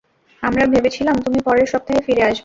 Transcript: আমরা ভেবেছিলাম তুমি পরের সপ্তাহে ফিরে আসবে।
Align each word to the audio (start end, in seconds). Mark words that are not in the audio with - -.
আমরা 0.43 0.63
ভেবেছিলাম 0.65 1.15
তুমি 1.25 1.39
পরের 1.45 1.67
সপ্তাহে 1.67 2.01
ফিরে 2.01 2.23
আসবে। 2.23 2.39